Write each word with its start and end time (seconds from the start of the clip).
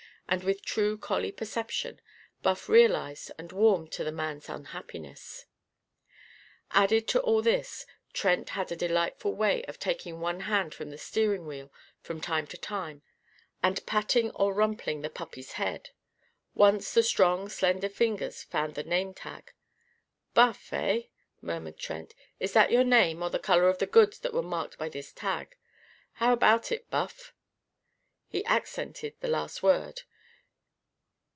And, 0.29 0.45
with 0.45 0.63
true 0.63 0.97
collie 0.97 1.33
perception, 1.33 1.99
Buff 2.41 2.69
realised 2.69 3.33
and 3.37 3.51
warmed 3.51 3.91
to 3.91 4.03
the 4.05 4.11
human's 4.11 4.47
unhappiness. 4.47 5.45
Added 6.71 7.05
to 7.09 7.19
all 7.19 7.41
this, 7.41 7.85
Trent 8.13 8.51
had 8.51 8.71
a 8.71 8.77
delightful 8.77 9.33
way 9.33 9.65
of 9.65 9.77
taking 9.77 10.21
one 10.21 10.41
hand 10.47 10.73
from 10.73 10.89
the 10.89 10.97
steering 10.97 11.45
wheel 11.45 11.69
from 11.99 12.21
time 12.21 12.47
to 12.47 12.55
time 12.57 13.01
and 13.61 13.85
patting 13.85 14.31
or 14.31 14.53
rumpling 14.53 15.01
the 15.01 15.09
puppy's 15.09 15.51
head. 15.53 15.89
Once 16.55 16.93
the 16.93 17.03
strong 17.03 17.49
slender 17.49 17.89
fingers 17.89 18.41
found 18.41 18.75
the 18.75 18.83
name 18.85 19.13
tag. 19.13 19.51
"'Buff,' 20.33 20.69
hey?" 20.69 21.09
murmured 21.41 21.77
Trent. 21.77 22.15
"Is 22.39 22.53
that 22.53 22.71
your 22.71 22.85
name 22.85 23.21
or 23.21 23.29
the 23.29 23.37
colour 23.37 23.67
of 23.67 23.79
the 23.79 23.85
goods 23.85 24.19
that 24.19 24.33
were 24.33 24.41
marked 24.41 24.77
by 24.77 24.87
this 24.87 25.11
tag? 25.11 25.57
How 26.13 26.31
about 26.31 26.71
it, 26.71 26.89
Buff?" 26.89 27.33
He 28.29 28.45
accented 28.45 29.15
the 29.19 29.27
last 29.27 29.61
word. 29.61 30.03